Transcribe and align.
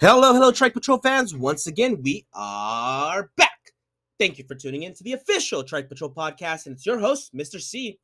Hello, 0.00 0.32
hello, 0.32 0.50
Trike 0.50 0.72
Patrol 0.72 0.96
fans. 0.96 1.36
Once 1.36 1.66
again, 1.66 2.00
we 2.02 2.24
are 2.32 3.30
back. 3.36 3.74
Thank 4.18 4.38
you 4.38 4.44
for 4.44 4.54
tuning 4.54 4.84
in 4.84 4.94
to 4.94 5.04
the 5.04 5.12
official 5.12 5.62
Trike 5.62 5.90
Patrol 5.90 6.10
podcast, 6.10 6.64
and 6.64 6.74
it's 6.74 6.86
your 6.86 6.98
host, 6.98 7.34
Mr. 7.34 7.60
C. 7.60 7.98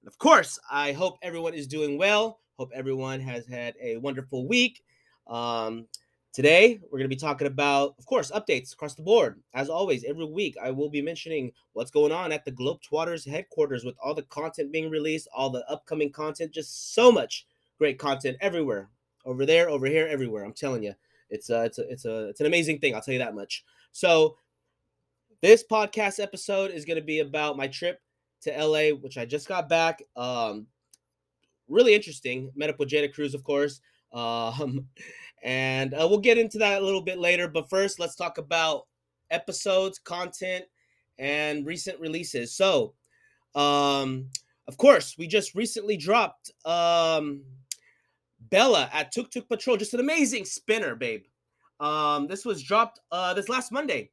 And 0.00 0.08
of 0.08 0.16
course, 0.16 0.58
I 0.72 0.92
hope 0.92 1.18
everyone 1.20 1.52
is 1.52 1.66
doing 1.66 1.98
well. 1.98 2.40
Hope 2.58 2.70
everyone 2.74 3.20
has 3.20 3.46
had 3.46 3.74
a 3.82 3.98
wonderful 3.98 4.48
week. 4.48 4.82
Um, 5.26 5.88
today, 6.32 6.80
we're 6.84 6.98
going 6.98 7.10
to 7.10 7.14
be 7.14 7.20
talking 7.20 7.48
about, 7.48 7.96
of 7.98 8.06
course, 8.06 8.30
updates 8.30 8.72
across 8.72 8.94
the 8.94 9.02
board. 9.02 9.42
As 9.52 9.68
always, 9.68 10.04
every 10.04 10.24
week, 10.24 10.56
I 10.62 10.70
will 10.70 10.88
be 10.88 11.02
mentioning 11.02 11.52
what's 11.74 11.90
going 11.90 12.12
on 12.12 12.32
at 12.32 12.46
the 12.46 12.52
Globetrotters 12.52 13.28
headquarters 13.28 13.84
with 13.84 13.96
all 14.02 14.14
the 14.14 14.22
content 14.22 14.72
being 14.72 14.88
released, 14.88 15.28
all 15.36 15.50
the 15.50 15.70
upcoming 15.70 16.12
content, 16.12 16.52
just 16.52 16.94
so 16.94 17.12
much 17.12 17.46
great 17.76 17.98
content 17.98 18.38
everywhere. 18.40 18.88
Over 19.26 19.44
there, 19.44 19.68
over 19.68 19.84
here, 19.84 20.06
everywhere. 20.06 20.44
I'm 20.44 20.54
telling 20.54 20.82
you. 20.82 20.94
It's 21.30 21.50
a, 21.50 21.64
it's 21.64 21.78
a, 21.78 21.88
it's 21.88 22.04
a, 22.04 22.28
it's 22.28 22.40
an 22.40 22.46
amazing 22.46 22.78
thing. 22.78 22.94
I'll 22.94 23.00
tell 23.00 23.12
you 23.12 23.20
that 23.20 23.34
much. 23.34 23.64
So, 23.92 24.36
this 25.42 25.64
podcast 25.70 26.20
episode 26.20 26.70
is 26.70 26.84
going 26.84 26.98
to 26.98 27.04
be 27.04 27.20
about 27.20 27.56
my 27.56 27.66
trip 27.66 28.00
to 28.42 28.50
LA, 28.50 28.94
which 28.94 29.16
I 29.16 29.24
just 29.24 29.48
got 29.48 29.68
back. 29.68 30.02
Um, 30.16 30.66
really 31.68 31.94
interesting. 31.94 32.50
Met 32.54 32.70
up 32.70 32.78
with 32.78 32.90
Jada 32.90 33.12
Cruz, 33.12 33.34
of 33.34 33.44
course. 33.44 33.80
Um, 34.12 34.88
and 35.44 35.94
uh, 35.94 36.04
we'll 36.10 36.18
get 36.18 36.36
into 36.36 36.58
that 36.58 36.82
a 36.82 36.84
little 36.84 37.00
bit 37.00 37.20
later. 37.20 37.46
But 37.46 37.70
first, 37.70 38.00
let's 38.00 38.16
talk 38.16 38.38
about 38.38 38.88
episodes, 39.30 40.00
content, 40.00 40.64
and 41.16 41.64
recent 41.64 42.00
releases. 42.00 42.56
So, 42.56 42.94
um, 43.54 44.26
of 44.66 44.76
course, 44.78 45.14
we 45.16 45.28
just 45.28 45.54
recently 45.54 45.96
dropped 45.96 46.50
um, 46.64 47.42
Bella 48.50 48.90
at 48.92 49.12
Tuk 49.12 49.30
Tuk 49.30 49.48
Patrol. 49.48 49.76
Just 49.76 49.94
an 49.94 50.00
amazing 50.00 50.44
spinner, 50.44 50.94
babe. 50.94 51.24
Um, 51.78 52.26
this 52.26 52.44
was 52.44 52.62
dropped 52.62 53.00
uh, 53.10 53.34
this 53.34 53.48
last 53.48 53.72
Monday. 53.72 54.10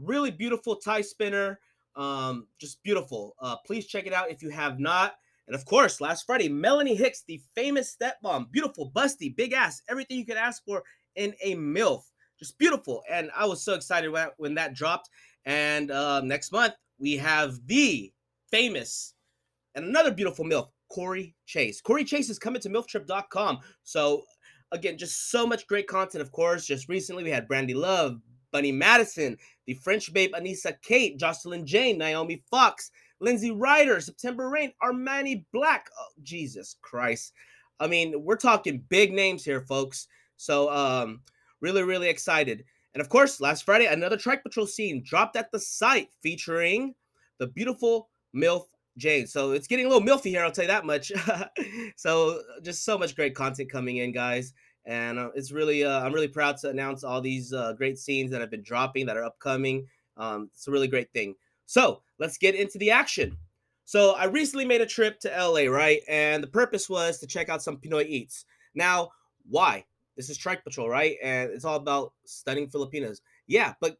Really 0.00 0.30
beautiful 0.30 0.76
Thai 0.76 1.02
spinner. 1.02 1.60
Um, 1.94 2.46
just 2.58 2.82
beautiful. 2.82 3.34
Uh, 3.38 3.56
please 3.66 3.86
check 3.86 4.06
it 4.06 4.12
out 4.12 4.30
if 4.30 4.42
you 4.42 4.48
have 4.50 4.80
not. 4.80 5.16
And 5.46 5.54
of 5.54 5.64
course, 5.66 6.00
last 6.00 6.24
Friday, 6.24 6.48
Melanie 6.48 6.94
Hicks, 6.94 7.24
the 7.26 7.40
famous 7.54 7.94
stepmom, 7.96 8.50
beautiful, 8.50 8.90
busty, 8.92 9.34
big 9.34 9.52
ass, 9.52 9.82
everything 9.88 10.16
you 10.16 10.24
could 10.24 10.36
ask 10.36 10.64
for 10.64 10.82
in 11.16 11.34
a 11.42 11.56
MILF. 11.56 12.02
Just 12.38 12.56
beautiful. 12.58 13.02
And 13.10 13.30
I 13.36 13.44
was 13.44 13.62
so 13.62 13.74
excited 13.74 14.08
when, 14.08 14.28
when 14.38 14.54
that 14.54 14.74
dropped. 14.74 15.10
And 15.44 15.90
uh, 15.90 16.20
next 16.22 16.52
month, 16.52 16.74
we 16.98 17.16
have 17.16 17.58
the 17.66 18.12
famous 18.50 19.14
and 19.74 19.84
another 19.84 20.10
beautiful 20.10 20.44
MILF, 20.44 20.68
Corey 20.92 21.34
Chase. 21.46 21.80
Corey 21.80 22.04
Chase 22.04 22.28
is 22.28 22.38
coming 22.38 22.60
to 22.60 22.68
MILFtrip.com. 22.68 23.60
So, 23.82 24.24
again, 24.72 24.98
just 24.98 25.30
so 25.30 25.46
much 25.46 25.66
great 25.66 25.86
content, 25.86 26.20
of 26.20 26.32
course. 26.32 26.66
Just 26.66 26.88
recently, 26.90 27.24
we 27.24 27.30
had 27.30 27.48
Brandy 27.48 27.72
Love, 27.72 28.20
Bunny 28.50 28.72
Madison, 28.72 29.38
the 29.66 29.72
French 29.72 30.12
babe 30.12 30.34
Anissa 30.34 30.74
Kate, 30.82 31.18
Jocelyn 31.18 31.66
Jane, 31.66 31.96
Naomi 31.96 32.42
Fox, 32.50 32.90
Lindsay 33.20 33.50
Ryder, 33.50 34.00
September 34.00 34.50
Rain, 34.50 34.70
Armani 34.82 35.46
Black. 35.54 35.88
Oh, 35.98 36.08
Jesus 36.22 36.76
Christ. 36.82 37.32
I 37.80 37.86
mean, 37.86 38.22
we're 38.22 38.36
talking 38.36 38.84
big 38.90 39.14
names 39.14 39.46
here, 39.46 39.62
folks. 39.62 40.08
So, 40.36 40.70
um, 40.70 41.22
really, 41.62 41.84
really 41.84 42.10
excited. 42.10 42.64
And 42.92 43.00
of 43.00 43.08
course, 43.08 43.40
last 43.40 43.64
Friday, 43.64 43.86
another 43.86 44.18
Trike 44.18 44.42
Patrol 44.42 44.66
scene 44.66 45.02
dropped 45.02 45.36
at 45.36 45.50
the 45.52 45.58
site 45.58 46.10
featuring 46.22 46.94
the 47.38 47.46
beautiful 47.46 48.10
MILF 48.36 48.64
Jane. 48.96 49.26
So 49.26 49.52
it's 49.52 49.66
getting 49.66 49.86
a 49.86 49.88
little 49.88 50.06
milfy 50.06 50.30
here, 50.30 50.44
I'll 50.44 50.52
tell 50.52 50.64
you 50.64 50.68
that 50.68 50.86
much. 50.86 51.12
so 51.96 52.42
just 52.62 52.84
so 52.84 52.98
much 52.98 53.16
great 53.16 53.34
content 53.34 53.70
coming 53.70 53.98
in, 53.98 54.12
guys. 54.12 54.52
And 54.84 55.18
uh, 55.18 55.30
it's 55.34 55.52
really, 55.52 55.84
uh, 55.84 56.04
I'm 56.04 56.12
really 56.12 56.28
proud 56.28 56.56
to 56.58 56.70
announce 56.70 57.04
all 57.04 57.20
these 57.20 57.52
uh, 57.52 57.72
great 57.74 57.98
scenes 57.98 58.30
that 58.30 58.40
have 58.40 58.50
been 58.50 58.62
dropping 58.62 59.06
that 59.06 59.16
are 59.16 59.24
upcoming. 59.24 59.86
Um, 60.16 60.50
it's 60.52 60.68
a 60.68 60.70
really 60.70 60.88
great 60.88 61.12
thing. 61.12 61.34
So 61.66 62.02
let's 62.18 62.36
get 62.36 62.54
into 62.54 62.78
the 62.78 62.90
action. 62.90 63.36
So 63.84 64.12
I 64.12 64.24
recently 64.24 64.64
made 64.64 64.80
a 64.80 64.86
trip 64.86 65.20
to 65.20 65.28
LA, 65.28 65.70
right? 65.70 66.00
And 66.08 66.42
the 66.42 66.48
purpose 66.48 66.88
was 66.88 67.18
to 67.18 67.26
check 67.26 67.48
out 67.48 67.62
some 67.62 67.76
Pinoy 67.76 68.06
Eats. 68.06 68.44
Now, 68.74 69.10
why? 69.48 69.84
This 70.16 70.28
is 70.30 70.36
Trike 70.36 70.64
Patrol, 70.64 70.88
right? 70.88 71.16
And 71.22 71.50
it's 71.50 71.64
all 71.64 71.76
about 71.76 72.12
stunning 72.24 72.68
Filipinas. 72.68 73.22
Yeah, 73.46 73.74
but 73.80 73.98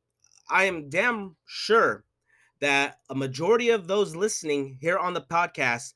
I 0.50 0.64
am 0.64 0.88
damn 0.88 1.36
sure 1.46 2.04
that 2.62 3.00
a 3.10 3.14
majority 3.14 3.70
of 3.70 3.88
those 3.88 4.14
listening 4.14 4.78
here 4.80 4.96
on 4.96 5.14
the 5.14 5.20
podcast 5.20 5.94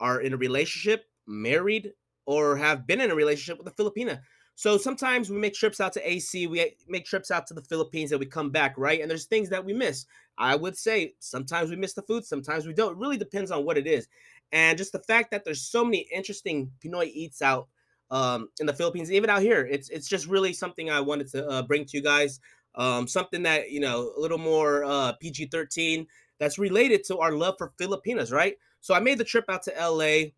are 0.00 0.20
in 0.22 0.32
a 0.32 0.38
relationship, 0.38 1.04
married, 1.26 1.92
or 2.24 2.56
have 2.56 2.86
been 2.86 3.00
in 3.00 3.10
a 3.10 3.14
relationship 3.14 3.62
with 3.62 3.68
a 3.68 3.82
Filipina. 3.82 4.20
So 4.54 4.78
sometimes 4.78 5.30
we 5.30 5.36
make 5.36 5.52
trips 5.52 5.80
out 5.80 5.92
to 5.92 6.10
AC, 6.10 6.46
we 6.46 6.74
make 6.88 7.04
trips 7.04 7.30
out 7.30 7.46
to 7.48 7.54
the 7.54 7.62
Philippines, 7.62 8.10
and 8.10 8.18
we 8.18 8.24
come 8.26 8.50
back, 8.50 8.74
right? 8.78 9.02
And 9.02 9.10
there's 9.10 9.26
things 9.26 9.50
that 9.50 9.64
we 9.64 9.74
miss. 9.74 10.06
I 10.38 10.56
would 10.56 10.78
say 10.78 11.12
sometimes 11.18 11.68
we 11.68 11.76
miss 11.76 11.92
the 11.92 12.02
food, 12.02 12.24
sometimes 12.24 12.66
we 12.66 12.72
don't. 12.72 12.92
It 12.92 12.98
really 12.98 13.18
depends 13.18 13.50
on 13.50 13.66
what 13.66 13.76
it 13.76 13.86
is. 13.86 14.08
And 14.50 14.78
just 14.78 14.92
the 14.92 15.00
fact 15.00 15.30
that 15.30 15.44
there's 15.44 15.60
so 15.62 15.84
many 15.84 16.08
interesting 16.12 16.72
Pinoy 16.82 17.10
eats 17.12 17.42
out 17.42 17.68
um, 18.10 18.48
in 18.60 18.66
the 18.66 18.72
Philippines, 18.72 19.12
even 19.12 19.28
out 19.28 19.42
here, 19.42 19.66
it's 19.66 19.90
it's 19.90 20.08
just 20.08 20.26
really 20.26 20.54
something 20.54 20.88
I 20.88 21.02
wanted 21.02 21.28
to 21.32 21.46
uh, 21.46 21.62
bring 21.62 21.84
to 21.84 21.96
you 21.96 22.02
guys 22.02 22.40
um, 22.78 23.06
something 23.06 23.42
that 23.42 23.70
you 23.70 23.80
know 23.80 24.12
a 24.16 24.20
little 24.20 24.38
more 24.38 24.84
uh, 24.84 25.12
PG-13 25.20 26.06
that's 26.38 26.58
related 26.58 27.04
to 27.04 27.18
our 27.18 27.32
love 27.32 27.56
for 27.58 27.72
Filipinas, 27.76 28.32
right? 28.32 28.56
So 28.80 28.94
I 28.94 29.00
made 29.00 29.18
the 29.18 29.24
trip 29.24 29.44
out 29.48 29.64
to 29.64 29.72
LA, 29.78 30.30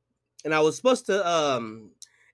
and 0.45 0.53
I 0.53 0.61
was 0.61 0.77
supposed 0.77 1.07
to 1.07 1.27
um, 1.29 1.91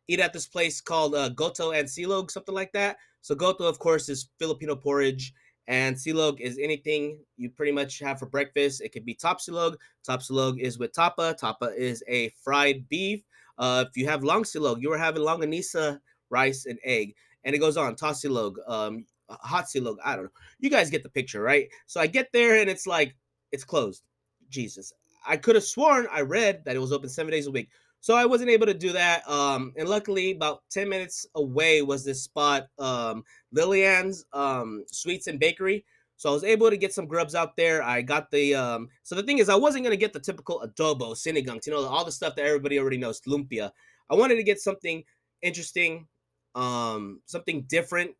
eat 0.08 0.20
at 0.20 0.32
this 0.32 0.46
place 0.46 0.80
called 0.80 1.14
uh, 1.14 1.28
Goto 1.30 1.72
and 1.72 1.86
Silog, 1.86 2.30
something 2.30 2.54
like 2.54 2.72
that. 2.72 2.98
So 3.20 3.34
Goto, 3.34 3.64
of 3.64 3.78
course, 3.78 4.08
is 4.08 4.28
Filipino 4.38 4.76
porridge, 4.76 5.34
and 5.66 5.96
Silog 5.96 6.40
is 6.40 6.58
anything 6.62 7.18
you 7.36 7.50
pretty 7.50 7.72
much 7.72 7.98
have 7.98 8.20
for 8.20 8.26
breakfast. 8.26 8.80
It 8.80 8.90
could 8.90 9.04
be 9.04 9.16
tapsilog. 9.16 9.76
Top 10.04 10.20
silog 10.20 10.60
is 10.60 10.78
with 10.78 10.92
tapa. 10.92 11.34
Tapa 11.38 11.72
is 11.76 12.04
a 12.06 12.28
fried 12.44 12.88
beef. 12.88 13.24
Uh, 13.58 13.84
if 13.88 13.96
you 13.96 14.06
have 14.06 14.22
long 14.22 14.44
silog, 14.44 14.80
you 14.80 14.92
are 14.92 14.98
having 14.98 15.22
longanisa 15.22 15.98
rice 16.30 16.66
and 16.66 16.78
egg, 16.84 17.14
and 17.44 17.54
it 17.54 17.58
goes 17.58 17.76
on. 17.76 17.96
Tosilog, 17.96 18.56
um, 18.68 19.04
hot 19.28 19.66
silog. 19.66 19.96
I 20.04 20.14
don't 20.14 20.24
know. 20.24 20.30
You 20.58 20.70
guys 20.70 20.90
get 20.90 21.02
the 21.02 21.08
picture, 21.08 21.42
right? 21.42 21.68
So 21.86 22.00
I 22.00 22.06
get 22.06 22.28
there 22.32 22.60
and 22.60 22.70
it's 22.70 22.86
like 22.86 23.14
it's 23.52 23.64
closed. 23.64 24.02
Jesus. 24.48 24.92
I 25.26 25.36
could 25.36 25.56
have 25.56 25.64
sworn 25.64 26.06
I 26.12 26.20
read 26.20 26.64
that 26.64 26.76
it 26.76 26.80
was 26.80 26.92
open 26.92 27.08
seven 27.08 27.32
days 27.32 27.46
a 27.46 27.50
week. 27.50 27.68
So 28.00 28.14
I 28.14 28.24
wasn't 28.24 28.50
able 28.50 28.66
to 28.66 28.74
do 28.74 28.92
that. 28.92 29.28
Um, 29.28 29.72
and 29.76 29.88
luckily, 29.88 30.30
about 30.30 30.62
10 30.70 30.88
minutes 30.88 31.26
away 31.34 31.82
was 31.82 32.04
this 32.04 32.22
spot, 32.22 32.68
um, 32.78 33.24
Lillian's 33.52 34.24
um, 34.32 34.84
Sweets 34.86 35.26
and 35.26 35.40
Bakery. 35.40 35.84
So 36.16 36.30
I 36.30 36.32
was 36.32 36.44
able 36.44 36.70
to 36.70 36.76
get 36.76 36.94
some 36.94 37.06
grubs 37.06 37.34
out 37.34 37.56
there. 37.56 37.82
I 37.82 38.02
got 38.02 38.30
the 38.30 38.54
um, 38.54 38.88
so 39.02 39.14
the 39.14 39.22
thing 39.22 39.38
is, 39.38 39.48
I 39.48 39.54
wasn't 39.54 39.84
gonna 39.84 39.96
get 39.96 40.12
the 40.12 40.20
typical 40.20 40.60
adobo, 40.64 41.14
sinigang, 41.14 41.64
you 41.66 41.72
know, 41.72 41.84
all 41.84 42.04
the 42.04 42.12
stuff 42.12 42.36
that 42.36 42.46
everybody 42.46 42.78
already 42.78 42.96
knows, 42.96 43.20
lumpia. 43.22 43.70
I 44.08 44.14
wanted 44.14 44.36
to 44.36 44.42
get 44.42 44.60
something 44.60 45.04
interesting, 45.42 46.06
um, 46.54 47.20
something 47.26 47.62
different, 47.68 48.12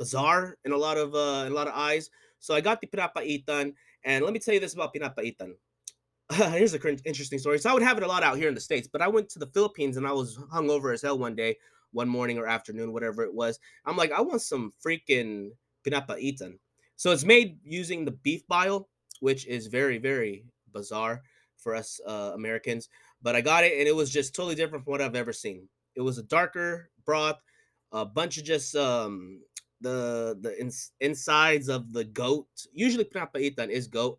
bizarre 0.00 0.56
in 0.64 0.72
a 0.72 0.76
lot 0.76 0.96
of 0.96 1.14
uh, 1.14 1.44
in 1.46 1.52
a 1.52 1.54
lot 1.54 1.68
of 1.68 1.74
eyes. 1.76 2.10
So 2.40 2.54
I 2.54 2.60
got 2.62 2.80
the 2.80 2.86
pinapaitan, 2.86 3.74
and 4.04 4.24
let 4.24 4.32
me 4.32 4.40
tell 4.40 4.54
you 4.54 4.60
this 4.60 4.74
about 4.74 4.94
pinapaitan. 4.94 5.52
Here's 6.32 6.74
a 6.74 6.88
interesting 7.04 7.38
story. 7.38 7.58
So 7.58 7.70
I 7.70 7.74
would 7.74 7.82
have 7.82 7.98
it 7.98 8.02
a 8.02 8.08
lot 8.08 8.22
out 8.22 8.38
here 8.38 8.48
in 8.48 8.54
the 8.54 8.60
states, 8.60 8.88
but 8.90 9.02
I 9.02 9.08
went 9.08 9.28
to 9.30 9.38
the 9.38 9.48
Philippines 9.48 9.96
and 9.96 10.06
I 10.06 10.12
was 10.12 10.38
hungover 10.52 10.94
as 10.94 11.02
hell 11.02 11.18
one 11.18 11.34
day, 11.34 11.56
one 11.92 12.08
morning 12.08 12.38
or 12.38 12.46
afternoon, 12.46 12.92
whatever 12.92 13.24
it 13.24 13.34
was. 13.34 13.58
I'm 13.84 13.96
like, 13.96 14.12
I 14.12 14.20
want 14.22 14.40
some 14.40 14.72
freaking 14.84 15.50
pinapaitan. 15.86 16.58
So 16.96 17.10
it's 17.10 17.24
made 17.24 17.58
using 17.62 18.04
the 18.04 18.12
beef 18.12 18.46
bile, 18.48 18.88
which 19.20 19.46
is 19.46 19.66
very 19.66 19.98
very 19.98 20.46
bizarre 20.72 21.20
for 21.58 21.74
us 21.74 22.00
uh, 22.06 22.32
Americans. 22.34 22.88
But 23.20 23.36
I 23.36 23.42
got 23.42 23.64
it, 23.64 23.78
and 23.78 23.86
it 23.86 23.94
was 23.94 24.10
just 24.10 24.34
totally 24.34 24.54
different 24.54 24.84
from 24.84 24.92
what 24.92 25.02
I've 25.02 25.14
ever 25.14 25.32
seen. 25.32 25.68
It 25.94 26.00
was 26.00 26.16
a 26.16 26.22
darker 26.22 26.90
broth, 27.04 27.40
a 27.92 28.06
bunch 28.06 28.38
of 28.38 28.44
just 28.44 28.76
um, 28.76 29.40
the 29.80 30.36
the 30.40 30.60
ins- 30.60 30.92
insides 31.00 31.68
of 31.68 31.92
the 31.92 32.04
goat. 32.04 32.48
Usually 32.72 33.04
pinapaitan 33.04 33.68
is 33.68 33.86
goat, 33.86 34.18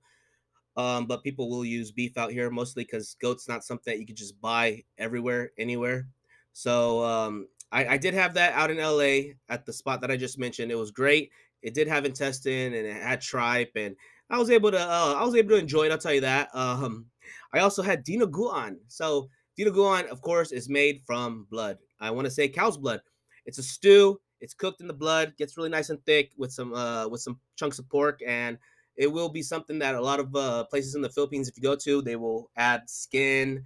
um, 0.77 1.05
but 1.05 1.23
people 1.23 1.49
will 1.49 1.65
use 1.65 1.91
beef 1.91 2.17
out 2.17 2.31
here 2.31 2.49
mostly 2.49 2.83
because 2.83 3.15
goat's 3.21 3.47
not 3.47 3.63
something 3.63 3.93
that 3.93 3.99
you 3.99 4.05
can 4.05 4.15
just 4.15 4.39
buy 4.41 4.83
everywhere, 4.97 5.51
anywhere. 5.57 6.07
So 6.53 7.03
um, 7.03 7.47
I, 7.71 7.87
I 7.87 7.97
did 7.97 8.13
have 8.13 8.33
that 8.35 8.53
out 8.53 8.71
in 8.71 8.77
LA 8.77 9.33
at 9.49 9.65
the 9.65 9.73
spot 9.73 10.01
that 10.01 10.11
I 10.11 10.17
just 10.17 10.39
mentioned. 10.39 10.71
It 10.71 10.75
was 10.75 10.91
great. 10.91 11.31
It 11.61 11.73
did 11.73 11.87
have 11.87 12.05
intestine 12.05 12.73
and 12.73 12.87
it 12.87 13.01
had 13.01 13.21
tripe, 13.21 13.71
and 13.75 13.95
I 14.29 14.37
was 14.37 14.49
able 14.49 14.71
to 14.71 14.79
uh, 14.79 15.15
I 15.17 15.23
was 15.23 15.35
able 15.35 15.49
to 15.49 15.57
enjoy 15.57 15.83
it. 15.85 15.91
I'll 15.91 15.97
tell 15.97 16.13
you 16.13 16.21
that. 16.21 16.49
Um, 16.55 17.05
I 17.53 17.59
also 17.59 17.81
had 17.81 18.05
dinuguan. 18.05 18.77
So 18.87 19.29
dinuguan, 19.57 20.07
of 20.07 20.21
course, 20.21 20.51
is 20.51 20.69
made 20.69 21.01
from 21.05 21.45
blood. 21.49 21.77
I 21.99 22.11
want 22.11 22.25
to 22.25 22.31
say 22.31 22.47
cow's 22.47 22.77
blood. 22.77 23.01
It's 23.45 23.57
a 23.57 23.63
stew 23.63 24.19
it's 24.41 24.53
cooked 24.53 24.81
in 24.81 24.87
the 24.87 24.93
blood, 24.93 25.33
gets 25.37 25.55
really 25.55 25.69
nice 25.69 25.89
and 25.89 26.03
thick 26.05 26.31
with 26.37 26.51
some 26.51 26.73
uh, 26.73 27.07
with 27.07 27.21
some 27.21 27.39
chunks 27.55 27.79
of 27.79 27.87
pork, 27.89 28.21
and 28.25 28.57
it 28.97 29.07
will 29.07 29.29
be 29.29 29.41
something 29.41 29.79
that 29.79 29.95
a 29.95 30.01
lot 30.01 30.19
of 30.19 30.35
uh, 30.35 30.63
places 30.65 30.95
in 30.95 31.01
the 31.01 31.09
Philippines, 31.09 31.47
if 31.47 31.55
you 31.55 31.63
go 31.63 31.75
to, 31.75 32.01
they 32.01 32.15
will 32.15 32.51
add 32.57 32.89
skin, 32.89 33.63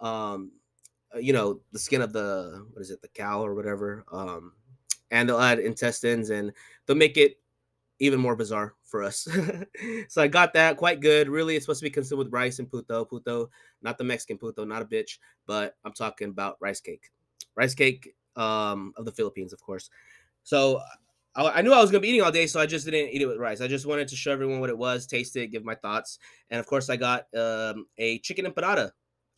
um, 0.00 0.52
uh, 1.14 1.18
you 1.18 1.32
know, 1.32 1.60
the 1.72 1.78
skin 1.78 2.00
of 2.02 2.12
the 2.12 2.64
what 2.72 2.82
is 2.82 2.90
it, 2.90 3.02
the 3.02 3.08
cow 3.08 3.44
or 3.44 3.54
whatever. 3.54 4.04
Um, 4.12 4.52
and 5.10 5.28
they'll 5.28 5.40
add 5.40 5.58
intestines 5.58 6.30
and 6.30 6.52
they'll 6.86 6.96
make 6.96 7.16
it 7.16 7.38
even 7.98 8.20
more 8.20 8.36
bizarre 8.36 8.74
for 8.84 9.02
us. 9.02 9.26
so 10.08 10.22
I 10.22 10.28
got 10.28 10.52
that 10.52 10.76
quite 10.76 11.00
good. 11.00 11.28
Really, 11.28 11.56
it's 11.56 11.64
supposed 11.64 11.80
to 11.80 11.86
be 11.86 11.90
consumed 11.90 12.18
with 12.18 12.32
rice 12.32 12.58
and 12.58 12.70
puto. 12.70 13.04
Puto, 13.04 13.50
not 13.82 13.98
the 13.98 14.04
Mexican 14.04 14.38
puto, 14.38 14.64
not 14.64 14.82
a 14.82 14.84
bitch, 14.84 15.18
but 15.46 15.76
I'm 15.84 15.92
talking 15.92 16.28
about 16.28 16.58
rice 16.60 16.80
cake. 16.80 17.10
Rice 17.56 17.74
cake 17.74 18.14
um, 18.36 18.92
of 18.96 19.04
the 19.04 19.12
Philippines, 19.12 19.52
of 19.52 19.60
course. 19.60 19.90
So 20.48 20.80
I, 21.36 21.60
knew 21.60 21.74
I 21.74 21.80
was 21.82 21.90
gonna 21.90 22.00
be 22.00 22.08
eating 22.08 22.22
all 22.22 22.32
day, 22.32 22.46
so 22.46 22.58
I 22.58 22.64
just 22.64 22.86
didn't 22.86 23.10
eat 23.10 23.20
it 23.20 23.26
with 23.26 23.36
rice. 23.36 23.60
I 23.60 23.68
just 23.68 23.84
wanted 23.84 24.08
to 24.08 24.16
show 24.16 24.32
everyone 24.32 24.60
what 24.60 24.70
it 24.70 24.78
was, 24.78 25.06
taste 25.06 25.36
it, 25.36 25.48
give 25.48 25.62
my 25.62 25.74
thoughts, 25.74 26.18
and 26.48 26.58
of 26.58 26.64
course 26.64 26.88
I 26.88 26.96
got 26.96 27.26
um, 27.36 27.84
a 27.98 28.18
chicken 28.20 28.46
empanada. 28.46 28.92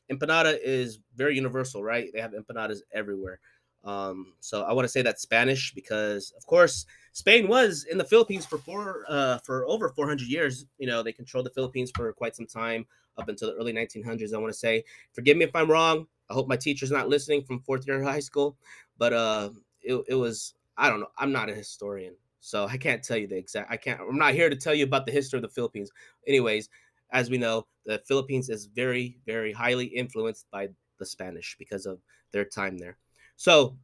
Empanada 0.08 0.56
is 0.62 1.00
very 1.16 1.34
universal, 1.34 1.82
right? 1.82 2.10
They 2.14 2.20
have 2.20 2.30
empanadas 2.30 2.78
everywhere. 2.94 3.40
Um, 3.82 4.34
so 4.38 4.62
I 4.62 4.72
want 4.72 4.84
to 4.84 4.88
say 4.88 5.02
that's 5.02 5.20
Spanish 5.20 5.74
because, 5.74 6.32
of 6.36 6.46
course, 6.46 6.86
Spain 7.10 7.48
was 7.48 7.86
in 7.90 7.98
the 7.98 8.04
Philippines 8.04 8.46
for 8.46 8.58
four 8.58 9.04
uh, 9.08 9.38
for 9.38 9.66
over 9.66 9.88
400 9.88 10.28
years. 10.28 10.64
You 10.78 10.86
know, 10.86 11.02
they 11.02 11.12
controlled 11.12 11.46
the 11.46 11.50
Philippines 11.50 11.90
for 11.96 12.12
quite 12.12 12.36
some 12.36 12.46
time 12.46 12.86
up 13.18 13.28
until 13.28 13.48
the 13.48 13.56
early 13.56 13.72
1900s. 13.72 14.32
I 14.32 14.38
want 14.38 14.52
to 14.52 14.58
say, 14.58 14.84
forgive 15.12 15.36
me 15.36 15.44
if 15.44 15.56
I'm 15.56 15.68
wrong. 15.68 16.06
I 16.30 16.34
hope 16.34 16.46
my 16.46 16.56
teacher's 16.56 16.92
not 16.92 17.08
listening 17.08 17.42
from 17.42 17.62
fourth 17.62 17.84
year 17.84 18.00
high 18.00 18.20
school, 18.20 18.56
but 18.96 19.12
uh, 19.12 19.50
it, 19.82 20.00
it 20.06 20.14
was 20.14 20.54
I 20.80 20.88
don't 20.88 21.00
know. 21.00 21.10
I'm 21.18 21.30
not 21.30 21.50
a 21.50 21.54
historian, 21.54 22.14
so 22.40 22.64
I 22.66 22.78
can't 22.78 23.02
tell 23.02 23.18
you 23.18 23.26
the 23.26 23.36
exact. 23.36 23.70
I 23.70 23.76
can't. 23.76 24.00
I'm 24.00 24.16
not 24.16 24.32
here 24.32 24.48
to 24.48 24.56
tell 24.56 24.74
you 24.74 24.84
about 24.84 25.04
the 25.04 25.12
history 25.12 25.36
of 25.36 25.42
the 25.42 25.48
Philippines. 25.50 25.90
Anyways, 26.26 26.70
as 27.12 27.28
we 27.28 27.36
know, 27.36 27.66
the 27.84 28.00
Philippines 28.08 28.48
is 28.48 28.64
very, 28.64 29.18
very 29.26 29.52
highly 29.52 29.84
influenced 29.84 30.46
by 30.50 30.68
the 30.98 31.04
Spanish 31.04 31.54
because 31.58 31.84
of 31.84 32.00
their 32.32 32.46
time 32.46 32.78
there. 32.78 32.96
So 33.36 33.76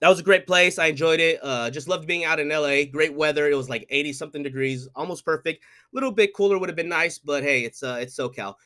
that 0.00 0.08
was 0.10 0.20
a 0.20 0.22
great 0.22 0.46
place. 0.46 0.78
I 0.78 0.86
enjoyed 0.86 1.20
it. 1.20 1.40
Uh, 1.42 1.70
just 1.70 1.88
loved 1.88 2.06
being 2.06 2.24
out 2.24 2.38
in 2.38 2.50
LA. 2.50 2.84
Great 2.84 3.14
weather. 3.14 3.48
It 3.48 3.56
was 3.56 3.70
like 3.70 3.86
80 3.88 4.12
something 4.12 4.42
degrees, 4.42 4.88
almost 4.94 5.24
perfect. 5.24 5.64
A 5.64 5.94
little 5.94 6.12
bit 6.12 6.34
cooler 6.34 6.58
would 6.58 6.68
have 6.68 6.76
been 6.76 6.88
nice, 6.88 7.18
but 7.18 7.42
hey, 7.42 7.62
it's 7.62 7.82
uh 7.82 7.98
it's 7.98 8.14
SoCal. 8.14 8.56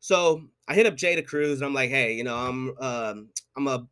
So 0.00 0.42
I 0.66 0.74
hit 0.74 0.86
up 0.86 0.96
Jada 0.96 1.24
Cruz 1.24 1.60
and 1.60 1.66
I'm 1.66 1.74
like, 1.74 1.90
hey, 1.90 2.14
you 2.14 2.24
know, 2.24 2.36
I'm 2.36 2.76
um 2.78 3.28
I'm 3.56 3.68
a 3.68 3.86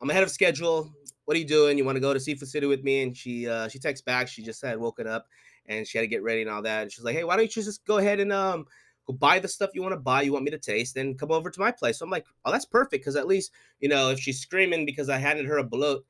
I'm 0.00 0.10
ahead 0.10 0.22
of 0.22 0.30
schedule. 0.30 0.90
What 1.24 1.36
are 1.36 1.40
you 1.40 1.46
doing? 1.46 1.78
You 1.78 1.84
want 1.84 1.96
to 1.96 2.00
go 2.00 2.12
to 2.12 2.20
Seafood 2.20 2.48
City 2.48 2.66
with 2.66 2.82
me? 2.82 3.02
And 3.02 3.16
she 3.16 3.48
uh 3.48 3.68
she 3.68 3.78
texts 3.78 4.04
back. 4.04 4.28
She 4.28 4.42
just 4.42 4.62
had 4.62 4.78
woken 4.78 5.06
up 5.06 5.26
and 5.66 5.86
she 5.86 5.98
had 5.98 6.02
to 6.02 6.08
get 6.08 6.22
ready 6.22 6.42
and 6.42 6.50
all 6.50 6.62
that. 6.62 6.82
And 6.82 6.92
she's 6.92 7.04
like, 7.04 7.14
hey, 7.14 7.24
why 7.24 7.36
don't 7.36 7.54
you 7.54 7.62
just 7.62 7.84
go 7.86 7.98
ahead 7.98 8.20
and 8.20 8.32
um 8.32 8.66
go 9.06 9.12
buy 9.12 9.38
the 9.38 9.48
stuff 9.48 9.70
you 9.74 9.82
want 9.82 9.92
to 9.92 10.00
buy, 10.00 10.22
you 10.22 10.32
want 10.32 10.44
me 10.44 10.50
to 10.50 10.58
taste, 10.58 10.96
and 10.96 11.18
come 11.18 11.30
over 11.30 11.50
to 11.50 11.60
my 11.60 11.70
place. 11.70 11.98
So 11.98 12.04
I'm 12.04 12.10
like, 12.10 12.26
oh, 12.44 12.52
that's 12.52 12.64
perfect 12.64 13.02
because 13.02 13.16
at 13.16 13.26
least 13.26 13.52
you 13.80 13.88
know 13.88 14.10
if 14.10 14.20
she's 14.20 14.40
screaming 14.40 14.86
because 14.86 15.08
I 15.08 15.18
handed 15.18 15.46
her 15.46 15.58
a 15.58 15.64
balut, 15.64 16.00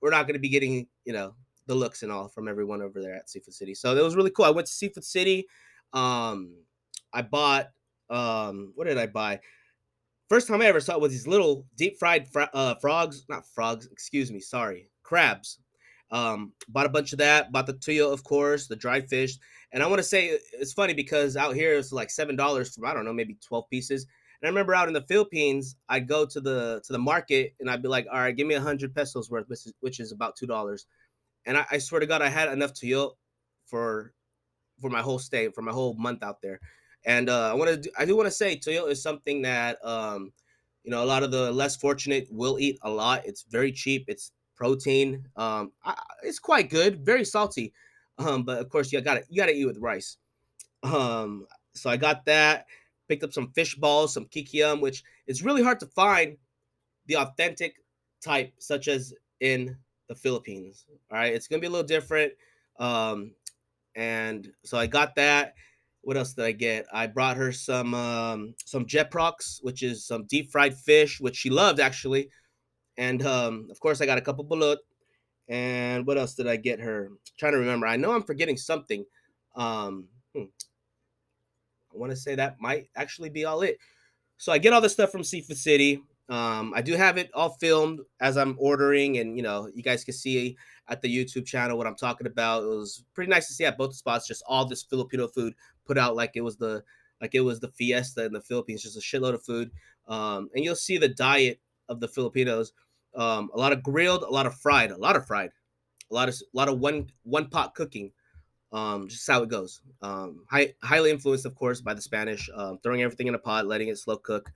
we're 0.00 0.10
not 0.10 0.26
going 0.26 0.34
to 0.34 0.40
be 0.40 0.48
getting 0.48 0.86
you 1.04 1.12
know 1.12 1.34
the 1.66 1.74
looks 1.74 2.02
and 2.02 2.10
all 2.10 2.28
from 2.28 2.48
everyone 2.48 2.80
over 2.80 3.00
there 3.02 3.14
at 3.14 3.28
Seafood 3.28 3.54
City. 3.54 3.74
So 3.74 3.94
that 3.94 4.02
was 4.02 4.16
really 4.16 4.30
cool. 4.30 4.46
I 4.46 4.50
went 4.50 4.66
to 4.66 4.72
Seafood 4.72 5.04
City. 5.04 5.46
Um, 5.92 6.54
I 7.12 7.22
bought 7.22 7.68
um, 8.10 8.72
what 8.74 8.86
did 8.86 8.98
I 8.98 9.06
buy? 9.06 9.40
First 10.28 10.46
time 10.46 10.60
I 10.60 10.66
ever 10.66 10.80
saw 10.80 10.94
it 10.94 11.00
was 11.00 11.12
these 11.12 11.26
little 11.26 11.66
deep 11.76 11.98
fried 11.98 12.28
fr- 12.28 12.42
uh, 12.52 12.74
frogs, 12.76 13.24
not 13.28 13.46
frogs, 13.46 13.88
excuse 13.90 14.30
me, 14.30 14.40
sorry, 14.40 14.90
crabs. 15.02 15.58
Um, 16.10 16.52
bought 16.68 16.86
a 16.86 16.90
bunch 16.90 17.12
of 17.12 17.18
that. 17.18 17.52
Bought 17.52 17.66
the 17.66 17.74
tuyo, 17.74 18.12
of 18.12 18.24
course, 18.24 18.66
the 18.66 18.76
dried 18.76 19.08
fish. 19.08 19.38
And 19.72 19.82
I 19.82 19.86
want 19.86 19.98
to 19.98 20.02
say 20.02 20.38
it's 20.52 20.72
funny 20.72 20.94
because 20.94 21.36
out 21.36 21.54
here 21.54 21.74
it's 21.74 21.92
like 21.92 22.10
seven 22.10 22.36
dollars 22.36 22.74
for 22.74 22.86
I 22.86 22.94
don't 22.94 23.04
know 23.04 23.12
maybe 23.12 23.36
twelve 23.46 23.68
pieces. 23.70 24.06
And 24.40 24.46
I 24.46 24.50
remember 24.50 24.74
out 24.74 24.88
in 24.88 24.94
the 24.94 25.02
Philippines, 25.02 25.76
I'd 25.88 26.08
go 26.08 26.24
to 26.24 26.40
the 26.40 26.80
to 26.84 26.92
the 26.92 26.98
market 26.98 27.54
and 27.60 27.70
I'd 27.70 27.82
be 27.82 27.88
like, 27.88 28.06
all 28.10 28.20
right, 28.20 28.36
give 28.36 28.46
me 28.46 28.54
a 28.54 28.60
hundred 28.60 28.94
pesos 28.94 29.30
worth, 29.30 29.48
which 29.48 29.66
is, 29.66 29.74
which 29.80 30.00
is 30.00 30.12
about 30.12 30.36
two 30.36 30.46
dollars. 30.46 30.86
And 31.44 31.56
I, 31.56 31.66
I, 31.70 31.78
swear 31.78 32.00
to 32.00 32.06
God, 32.06 32.22
I 32.22 32.28
had 32.28 32.50
enough 32.50 32.72
tuyo 32.72 33.12
for 33.66 34.12
for 34.80 34.90
my 34.90 35.00
whole 35.02 35.18
stay, 35.18 35.48
for 35.48 35.62
my 35.62 35.72
whole 35.72 35.94
month 35.94 36.22
out 36.22 36.40
there. 36.40 36.60
And 37.04 37.30
uh, 37.30 37.50
I 37.50 37.54
want 37.54 37.82
to, 37.82 37.92
I 37.98 38.04
do 38.04 38.16
want 38.16 38.26
to 38.26 38.32
say, 38.32 38.56
tuyo 38.56 38.90
is 38.90 39.02
something 39.02 39.42
that 39.42 39.78
um, 39.84 40.32
you 40.84 40.90
know 40.90 41.02
a 41.02 41.06
lot 41.06 41.22
of 41.22 41.30
the 41.30 41.50
less 41.52 41.76
fortunate 41.76 42.26
will 42.30 42.58
eat 42.58 42.78
a 42.82 42.90
lot. 42.90 43.22
It's 43.24 43.44
very 43.48 43.72
cheap. 43.72 44.04
It's 44.08 44.32
protein. 44.56 45.24
Um, 45.36 45.72
I, 45.84 45.94
it's 46.22 46.38
quite 46.38 46.68
good, 46.70 47.04
very 47.04 47.24
salty. 47.24 47.72
Um, 48.18 48.42
but 48.42 48.58
of 48.58 48.68
course 48.68 48.92
you 48.92 49.00
got 49.00 49.14
to 49.14 49.24
you 49.28 49.40
got 49.40 49.46
to 49.46 49.54
eat 49.54 49.66
with 49.66 49.78
rice. 49.78 50.16
Um, 50.82 51.46
so 51.74 51.88
I 51.88 51.96
got 51.96 52.26
that. 52.26 52.66
Picked 53.08 53.22
up 53.22 53.32
some 53.32 53.52
fish 53.52 53.74
balls, 53.74 54.12
some 54.12 54.26
kikiam, 54.26 54.80
which 54.80 55.02
is 55.26 55.42
really 55.42 55.62
hard 55.62 55.80
to 55.80 55.86
find 55.86 56.36
the 57.06 57.16
authentic 57.16 57.76
type, 58.22 58.52
such 58.58 58.88
as 58.88 59.14
in 59.40 59.76
the 60.08 60.14
Philippines. 60.14 60.84
All 61.10 61.18
right, 61.18 61.32
it's 61.32 61.46
gonna 61.46 61.60
be 61.60 61.68
a 61.68 61.70
little 61.70 61.86
different. 61.86 62.32
Um, 62.78 63.32
and 63.94 64.52
so 64.64 64.78
I 64.78 64.86
got 64.86 65.14
that. 65.16 65.54
What 66.02 66.16
else 66.16 66.32
did 66.32 66.44
I 66.44 66.52
get? 66.52 66.86
I 66.92 67.06
brought 67.06 67.36
her 67.36 67.52
some 67.52 67.94
um, 67.94 68.54
some 68.64 68.86
jeprox, 68.86 69.62
which 69.62 69.82
is 69.82 70.06
some 70.06 70.24
deep 70.24 70.50
fried 70.50 70.74
fish, 70.76 71.20
which 71.20 71.36
she 71.36 71.50
loved 71.50 71.80
actually. 71.80 72.30
And 72.96 73.24
um, 73.24 73.68
of 73.70 73.78
course, 73.80 74.00
I 74.00 74.06
got 74.06 74.18
a 74.18 74.22
couple 74.22 74.44
balut. 74.44 74.78
And 75.48 76.06
what 76.06 76.18
else 76.18 76.34
did 76.34 76.46
I 76.46 76.56
get 76.56 76.80
her? 76.80 77.06
I'm 77.06 77.18
trying 77.38 77.52
to 77.52 77.58
remember. 77.58 77.86
I 77.86 77.96
know 77.96 78.12
I'm 78.12 78.22
forgetting 78.22 78.56
something. 78.56 79.04
Um, 79.56 80.08
hmm. 80.34 80.44
I 81.92 81.96
want 81.96 82.10
to 82.10 82.16
say 82.16 82.34
that 82.34 82.60
might 82.60 82.88
actually 82.96 83.30
be 83.30 83.44
all 83.44 83.62
it. 83.62 83.78
So 84.36 84.52
I 84.52 84.58
get 84.58 84.72
all 84.72 84.80
this 84.80 84.92
stuff 84.92 85.10
from 85.10 85.24
Seafood 85.24 85.56
City. 85.56 86.02
Um, 86.28 86.72
I 86.74 86.82
do 86.82 86.94
have 86.94 87.16
it 87.16 87.30
all 87.32 87.50
filmed 87.50 88.00
as 88.20 88.36
I'm 88.36 88.56
ordering, 88.58 89.18
and 89.18 89.36
you 89.36 89.42
know, 89.42 89.70
you 89.74 89.82
guys 89.82 90.04
can 90.04 90.14
see 90.14 90.56
at 90.88 91.00
the 91.02 91.14
YouTube 91.14 91.46
channel 91.46 91.78
what 91.78 91.86
I'm 91.86 91.96
talking 91.96 92.26
about. 92.26 92.64
It 92.64 92.68
was 92.68 93.04
pretty 93.14 93.30
nice 93.30 93.46
to 93.48 93.54
see 93.54 93.64
at 93.64 93.78
both 93.78 93.94
spots 93.94 94.26
just 94.26 94.42
all 94.46 94.64
this 94.64 94.82
Filipino 94.82 95.26
food 95.28 95.54
put 95.86 95.96
out 95.98 96.16
like 96.16 96.32
it 96.34 96.42
was 96.42 96.56
the 96.56 96.82
like 97.20 97.34
it 97.34 97.40
was 97.40 97.60
the 97.60 97.68
fiesta 97.68 98.24
in 98.24 98.32
the 98.32 98.40
Philippines, 98.40 98.82
just 98.82 98.96
a 98.96 99.00
shitload 99.00 99.34
of 99.34 99.42
food. 99.42 99.70
Um, 100.06 100.50
and 100.54 100.64
you'll 100.64 100.76
see 100.76 100.98
the 100.98 101.08
diet 101.08 101.60
of 101.88 102.00
the 102.00 102.08
Filipinos 102.08 102.72
um, 103.14 103.50
a 103.54 103.58
lot 103.58 103.72
of 103.72 103.82
grilled, 103.82 104.22
a 104.22 104.30
lot 104.30 104.46
of 104.46 104.54
fried, 104.54 104.90
a 104.90 104.96
lot 104.96 105.16
of 105.16 105.26
fried, 105.26 105.50
a 106.10 106.14
lot 106.14 106.28
of 106.28 106.34
a 106.34 106.56
lot 106.56 106.68
of 106.68 106.78
one 106.78 107.10
one 107.24 107.48
pot 107.48 107.74
cooking. 107.74 108.12
Um, 108.70 109.08
just 109.08 109.26
how 109.26 109.42
it 109.42 109.48
goes. 109.48 109.80
Um, 110.02 110.44
high, 110.46 110.74
highly 110.82 111.10
influenced, 111.10 111.46
of 111.46 111.54
course, 111.54 111.80
by 111.80 111.94
the 111.94 112.02
Spanish. 112.02 112.50
Um, 112.54 112.78
throwing 112.82 113.02
everything 113.02 113.26
in 113.26 113.34
a 113.34 113.38
pot, 113.38 113.66
letting 113.66 113.88
it 113.88 113.96
slow 113.96 114.18
cook, 114.18 114.52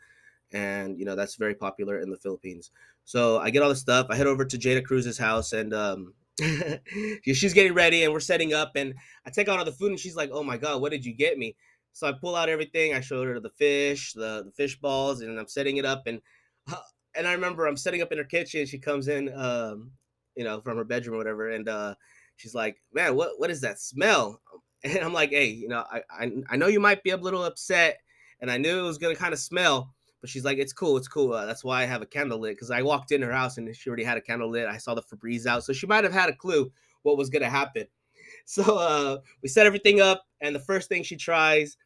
and 0.53 0.99
you 0.99 1.05
know 1.05 1.17
that's 1.17 1.37
very 1.37 1.55
popular 1.55 2.01
in 2.01 2.11
the 2.11 2.17
Philippines. 2.17 2.71
So 3.05 3.39
I 3.39 3.51
get 3.51 3.63
all 3.63 3.69
the 3.69 3.77
stuff. 3.77 4.07
I 4.11 4.17
head 4.17 4.27
over 4.27 4.45
to 4.45 4.59
Jada 4.59 4.85
Cruz's 4.85 5.19
house, 5.19 5.53
and 5.53 5.75
um, 5.75 6.15
she's 7.25 7.53
getting 7.55 7.75
ready, 7.75 8.05
and 8.05 8.13
we're 8.13 8.21
setting 8.21 8.53
up. 8.55 8.73
And 8.77 8.95
I 9.27 9.31
take 9.31 9.49
out 9.49 9.59
all 9.59 9.65
the 9.65 9.73
food, 9.73 9.91
and 9.91 10.01
she's 10.01 10.17
like, 10.17 10.31
"Oh 10.33 10.43
my 10.45 10.57
god, 10.57 10.81
what 10.81 10.93
did 10.93 11.05
you 11.05 11.13
get 11.15 11.39
me?" 11.39 11.57
So 11.93 12.07
I 12.09 12.13
pull 12.13 12.37
out 12.37 12.49
everything. 12.49 12.95
I 12.95 13.01
show 13.01 13.23
her 13.25 13.41
the 13.41 13.51
fish, 13.51 14.13
the 14.15 14.43
the 14.45 14.53
fish 14.53 14.79
balls, 14.81 15.21
and 15.21 15.39
I'm 15.39 15.49
setting 15.49 15.77
it 15.77 15.85
up. 15.85 16.07
And 16.07 16.21
and 17.15 17.27
I 17.27 17.33
remember 17.33 17.67
I'm 17.67 17.77
setting 17.77 18.03
up 18.03 18.13
in 18.13 18.19
her 18.19 18.25
kitchen. 18.25 18.67
She 18.67 18.79
comes 18.79 19.09
in, 19.09 19.33
um, 19.35 19.93
you 20.37 20.45
know, 20.45 20.61
from 20.61 20.77
her 20.77 20.85
bedroom 20.85 21.15
or 21.17 21.19
whatever, 21.19 21.51
and 21.51 21.69
uh, 21.69 21.95
she's 22.37 22.55
like, 22.55 22.81
"Man, 22.93 23.15
what 23.17 23.39
what 23.39 23.51
is 23.51 23.61
that 23.63 23.81
smell?" 23.81 24.41
And 24.85 24.99
I'm 24.99 25.13
like, 25.13 25.31
"Hey, 25.31 25.47
you 25.47 25.69
know, 25.69 25.85
I, 25.93 26.03
I 26.11 26.33
I 26.51 26.57
know 26.57 26.67
you 26.67 26.81
might 26.81 27.05
be 27.05 27.11
a 27.11 27.17
little 27.17 27.45
upset, 27.45 27.99
and 28.41 28.51
I 28.51 28.59
knew 28.59 28.81
it 28.81 28.83
was 28.83 28.99
gonna 28.99 29.15
kind 29.15 29.33
of 29.33 29.39
smell." 29.39 29.95
But 30.23 30.31
she's 30.31 30.45
like, 30.45 30.57
"It's 30.57 30.73
cool, 30.73 30.97
it's 30.97 31.09
cool. 31.09 31.35
Uh, 31.35 31.45
that's 31.45 31.65
why 31.65 31.83
I 31.83 31.85
have 31.85 32.01
a 32.01 32.07
candle 32.07 32.39
lit 32.39 32.55
because 32.57 32.71
I 32.71 32.81
walked 32.81 33.13
in 33.13 33.21
her 33.21 33.33
house 33.33 33.59
and 33.59 33.77
she 33.77 33.91
already 33.91 34.05
had 34.05 34.17
a 34.17 34.23
candle 34.23 34.51
lit. 34.51 34.67
I 34.69 34.79
saw 34.79 34.95
the 34.95 35.03
Febreze 35.03 35.47
out, 35.47 35.65
so 35.65 35.75
she 35.75 35.87
might 35.87 36.05
have 36.05 36.13
had 36.15 36.31
a 36.31 36.37
clue 36.37 36.73
what 37.03 37.19
was 37.19 37.29
gonna 37.29 37.51
happen." 37.51 37.87
So 38.45 38.63
uh, 38.77 39.19
we 39.43 39.49
set 39.49 39.67
everything 39.67 40.01
up, 40.01 40.25
and 40.41 40.55
the 40.55 40.61
first 40.61 40.89
thing 40.89 41.03
she 41.03 41.17
tries 41.17 41.77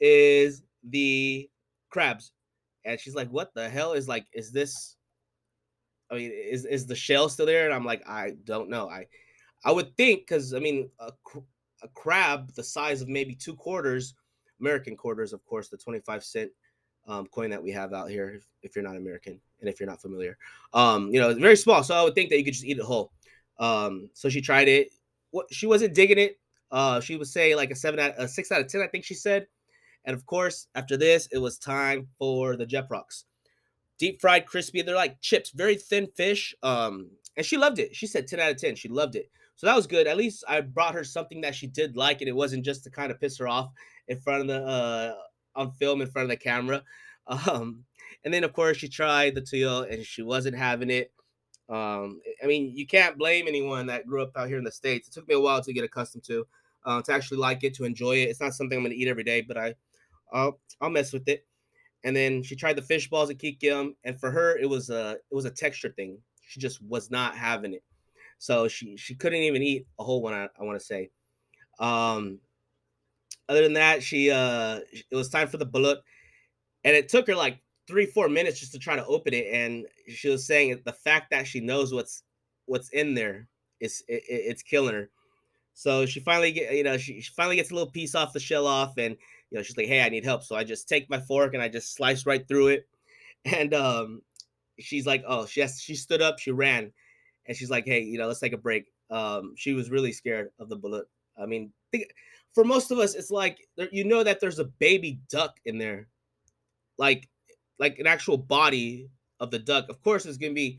is 0.00 0.62
the 0.82 1.48
crabs 1.90 2.32
and 2.84 2.98
she's 2.98 3.14
like, 3.14 3.28
"What 3.30 3.54
the 3.54 3.68
hell 3.68 3.92
is 3.92 4.08
like? 4.08 4.26
Is 4.32 4.52
this? 4.52 4.96
I 6.10 6.16
mean, 6.16 6.32
is 6.32 6.64
is 6.64 6.86
the 6.86 6.94
shell 6.94 7.28
still 7.28 7.46
there?" 7.46 7.66
And 7.66 7.74
I'm 7.74 7.84
like, 7.84 8.06
"I 8.08 8.32
don't 8.44 8.70
know. 8.70 8.88
I, 8.88 9.06
I 9.64 9.72
would 9.72 9.96
think 9.96 10.20
because 10.20 10.54
I 10.54 10.58
mean, 10.58 10.90
a, 10.98 11.12
a 11.82 11.88
crab 11.88 12.52
the 12.54 12.64
size 12.64 13.02
of 13.02 13.08
maybe 13.08 13.34
two 13.34 13.54
quarters, 13.54 14.14
American 14.60 14.96
quarters, 14.96 15.32
of 15.32 15.44
course, 15.44 15.68
the 15.68 15.76
25 15.76 16.24
cent 16.24 16.50
um, 17.06 17.26
coin 17.26 17.50
that 17.50 17.62
we 17.62 17.70
have 17.72 17.92
out 17.92 18.10
here. 18.10 18.30
If, 18.36 18.46
if, 18.62 18.76
you're 18.76 18.84
not 18.84 18.96
American 18.96 19.40
and 19.60 19.68
if 19.68 19.80
you're 19.80 19.88
not 19.88 20.00
familiar, 20.00 20.36
um, 20.72 21.10
you 21.12 21.20
know, 21.20 21.30
it's 21.30 21.40
very 21.40 21.56
small. 21.56 21.82
So 21.82 21.94
I 21.94 22.02
would 22.02 22.14
think 22.14 22.30
that 22.30 22.38
you 22.38 22.44
could 22.44 22.54
just 22.54 22.64
eat 22.64 22.78
it 22.78 22.84
whole. 22.84 23.12
Um, 23.58 24.10
so 24.14 24.28
she 24.28 24.40
tried 24.40 24.68
it. 24.68 24.88
What 25.30 25.46
she 25.52 25.66
wasn't 25.66 25.94
digging 25.94 26.18
it. 26.18 26.38
Uh, 26.70 27.00
she 27.00 27.16
would 27.16 27.26
say 27.26 27.54
like 27.54 27.70
a 27.70 27.76
seven 27.76 28.00
out, 28.00 28.14
a 28.16 28.28
six 28.28 28.52
out 28.52 28.60
of 28.60 28.68
ten, 28.68 28.80
I 28.80 28.86
think 28.86 29.04
she 29.04 29.14
said. 29.14 29.46
And 30.04 30.14
of 30.14 30.24
course, 30.26 30.66
after 30.74 30.96
this, 30.96 31.28
it 31.32 31.38
was 31.38 31.58
time 31.58 32.08
for 32.18 32.56
the 32.56 32.66
Jeprox. 32.66 33.24
Deep 33.98 34.20
fried, 34.20 34.46
crispy. 34.46 34.82
They're 34.82 34.94
like 34.94 35.20
chips, 35.20 35.50
very 35.50 35.76
thin 35.76 36.08
fish. 36.16 36.54
Um, 36.62 37.10
and 37.36 37.44
she 37.44 37.56
loved 37.56 37.78
it. 37.78 37.94
She 37.94 38.06
said 38.06 38.26
10 38.26 38.40
out 38.40 38.50
of 38.50 38.56
10. 38.56 38.76
She 38.76 38.88
loved 38.88 39.14
it. 39.14 39.30
So 39.56 39.66
that 39.66 39.76
was 39.76 39.86
good. 39.86 40.06
At 40.06 40.16
least 40.16 40.42
I 40.48 40.62
brought 40.62 40.94
her 40.94 41.04
something 41.04 41.42
that 41.42 41.54
she 41.54 41.66
did 41.66 41.96
like, 41.96 42.22
and 42.22 42.28
it 42.28 42.34
wasn't 42.34 42.64
just 42.64 42.82
to 42.84 42.90
kind 42.90 43.10
of 43.10 43.20
piss 43.20 43.36
her 43.38 43.46
off 43.46 43.70
in 44.08 44.18
front 44.18 44.40
of 44.40 44.46
the 44.46 44.66
uh 44.66 45.14
on 45.54 45.72
film 45.72 46.00
in 46.00 46.08
front 46.08 46.24
of 46.24 46.30
the 46.30 46.36
camera. 46.36 46.82
Um, 47.26 47.84
and 48.24 48.34
then 48.34 48.44
of 48.44 48.52
course 48.52 48.76
she 48.76 48.88
tried 48.88 49.34
the 49.34 49.42
tuyo 49.42 49.90
and 49.90 50.04
she 50.04 50.22
wasn't 50.22 50.56
having 50.56 50.90
it. 50.90 51.12
Um, 51.68 52.20
I 52.42 52.46
mean, 52.46 52.72
you 52.74 52.86
can't 52.86 53.16
blame 53.16 53.46
anyone 53.46 53.86
that 53.86 54.06
grew 54.06 54.22
up 54.22 54.36
out 54.36 54.48
here 54.48 54.58
in 54.58 54.64
the 54.64 54.72
states. 54.72 55.06
It 55.08 55.14
took 55.14 55.28
me 55.28 55.36
a 55.36 55.40
while 55.40 55.62
to 55.62 55.72
get 55.72 55.84
accustomed 55.84 56.24
to, 56.24 56.46
uh, 56.84 57.02
to 57.02 57.12
actually 57.12 57.38
like 57.38 57.62
it, 57.62 57.74
to 57.74 57.84
enjoy 57.84 58.16
it. 58.16 58.28
It's 58.28 58.40
not 58.40 58.54
something 58.54 58.76
I'm 58.76 58.84
gonna 58.84 58.94
eat 58.96 59.06
every 59.06 59.22
day, 59.22 59.40
but 59.40 59.56
I, 59.56 59.74
I'll, 60.32 60.58
I'll 60.80 60.90
mess 60.90 61.12
with 61.12 61.28
it. 61.28 61.46
And 62.02 62.16
then 62.16 62.42
she 62.42 62.56
tried 62.56 62.76
the 62.76 62.82
fish 62.82 63.08
balls 63.08 63.30
at 63.30 63.38
Kikiam, 63.38 63.94
and 64.04 64.18
for 64.18 64.30
her, 64.30 64.56
it 64.56 64.68
was 64.68 64.88
a 64.90 65.18
it 65.30 65.34
was 65.34 65.44
a 65.44 65.50
texture 65.50 65.90
thing. 65.90 66.18
She 66.40 66.58
just 66.58 66.82
was 66.82 67.10
not 67.10 67.36
having 67.36 67.74
it, 67.74 67.84
so 68.38 68.68
she 68.68 68.96
she 68.96 69.14
couldn't 69.14 69.40
even 69.42 69.62
eat 69.62 69.86
a 69.98 70.04
whole 70.04 70.22
one. 70.22 70.32
I, 70.32 70.48
I 70.58 70.64
want 70.64 70.78
to 70.78 70.84
say. 70.84 71.10
Um, 71.78 72.38
other 73.50 73.62
than 73.62 73.74
that, 73.74 74.02
she 74.02 74.30
uh, 74.30 74.80
it 75.10 75.16
was 75.16 75.28
time 75.28 75.48
for 75.48 75.58
the 75.58 75.66
balut, 75.66 75.98
and 76.84 76.96
it 76.96 77.08
took 77.08 77.26
her 77.26 77.34
like 77.34 77.58
three 77.90 78.06
four 78.06 78.28
minutes 78.28 78.60
just 78.60 78.72
to 78.72 78.78
try 78.78 78.94
to 78.94 79.04
open 79.06 79.34
it 79.34 79.52
and 79.52 79.84
she 80.06 80.28
was 80.28 80.46
saying 80.46 80.80
the 80.84 80.92
fact 80.92 81.28
that 81.30 81.44
she 81.44 81.58
knows 81.58 81.92
what's 81.92 82.22
what's 82.66 82.88
in 82.90 83.14
there 83.14 83.48
is 83.80 84.04
it, 84.06 84.22
it's 84.28 84.62
killing 84.62 84.94
her. 84.94 85.10
So 85.74 86.06
she 86.06 86.20
finally 86.20 86.52
get 86.52 86.72
you 86.72 86.84
know 86.84 86.96
she, 86.96 87.20
she 87.20 87.32
finally 87.34 87.56
gets 87.56 87.72
a 87.72 87.74
little 87.74 87.90
piece 87.90 88.14
off 88.14 88.32
the 88.32 88.38
shell 88.38 88.66
off 88.66 88.96
and 88.96 89.16
you 89.50 89.58
know 89.58 89.62
she's 89.62 89.76
like 89.76 89.88
hey 89.88 90.02
i 90.02 90.08
need 90.08 90.24
help. 90.24 90.44
So 90.44 90.54
i 90.54 90.62
just 90.62 90.88
take 90.88 91.10
my 91.10 91.18
fork 91.20 91.52
and 91.52 91.62
i 91.62 91.68
just 91.68 91.94
slice 91.94 92.26
right 92.26 92.46
through 92.46 92.68
it 92.68 92.88
and 93.44 93.74
um 93.74 94.22
she's 94.78 95.06
like 95.06 95.24
oh 95.26 95.46
she 95.46 95.60
has, 95.60 95.80
she 95.80 95.96
stood 95.96 96.22
up 96.22 96.38
she 96.38 96.52
ran 96.52 96.92
and 97.46 97.56
she's 97.56 97.70
like 97.70 97.86
hey 97.86 98.02
you 98.02 98.18
know 98.18 98.28
let's 98.28 98.40
take 98.40 98.52
a 98.52 98.58
break. 98.58 98.86
Um 99.10 99.54
she 99.56 99.72
was 99.72 99.90
really 99.90 100.12
scared 100.12 100.50
of 100.60 100.68
the 100.68 100.78
balut. 100.78 101.04
i 101.36 101.44
mean 101.44 101.72
think, 101.90 102.04
for 102.54 102.64
most 102.64 102.90
of 102.90 102.98
us 102.98 103.14
it's 103.14 103.30
like 103.30 103.58
you 103.92 104.04
know 104.04 104.22
that 104.22 104.40
there's 104.40 104.58
a 104.58 104.64
baby 104.64 105.20
duck 105.30 105.56
in 105.64 105.78
there 105.78 106.08
like 106.98 107.28
like 107.78 107.98
an 107.98 108.06
actual 108.06 108.36
body 108.36 109.08
of 109.40 109.50
the 109.50 109.58
duck, 109.58 109.88
of 109.88 110.00
course, 110.02 110.26
it's 110.26 110.38
to 110.38 110.52
be, 110.52 110.78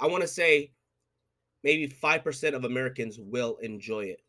I 0.00 0.06
want 0.06 0.22
to 0.22 0.28
say, 0.28 0.72
maybe 1.62 1.86
5% 1.86 2.54
of 2.54 2.64
Americans 2.64 3.18
will 3.20 3.58
enjoy 3.58 4.06
it. 4.06 4.20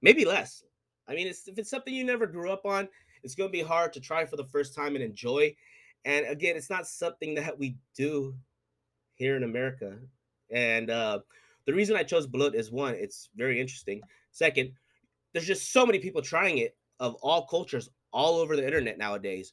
Maybe 0.00 0.24
less. 0.24 0.62
I 1.08 1.14
mean, 1.14 1.26
it's, 1.26 1.46
if 1.48 1.58
it's 1.58 1.68
something 1.68 1.92
you 1.92 2.04
never 2.04 2.26
grew 2.26 2.50
up 2.50 2.64
on, 2.64 2.88
it's 3.22 3.34
to 3.34 3.52
be 3.52 3.60
hard 3.60 3.92
to 3.92 4.00
try 4.00 4.24
for 4.24 4.36
the 4.36 4.44
first 4.44 4.74
time 4.74 4.94
and 4.94 5.04
enjoy. 5.04 5.54
And 6.04 6.24
again, 6.26 6.56
it's 6.56 6.70
not 6.70 6.86
something 6.86 7.34
that 7.34 7.58
we 7.58 7.76
do 7.94 8.34
here 9.16 9.36
in 9.36 9.42
America. 9.42 9.98
And 10.50 10.88
uh, 10.88 11.18
the 11.66 11.74
reason 11.74 11.96
I 11.96 12.04
chose 12.04 12.26
balut 12.26 12.54
is 12.54 12.70
one, 12.70 12.94
it's 12.94 13.28
very 13.36 13.60
interesting. 13.60 14.00
Second, 14.30 14.72
there's 15.32 15.46
just 15.46 15.72
so 15.72 15.86
many 15.86 15.98
people 15.98 16.22
trying 16.22 16.58
it 16.58 16.76
of 16.98 17.14
all 17.16 17.46
cultures 17.46 17.88
all 18.12 18.36
over 18.36 18.56
the 18.56 18.64
internet 18.64 18.98
nowadays. 18.98 19.52